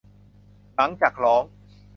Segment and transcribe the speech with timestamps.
[0.75, 1.43] หลังจากร้อง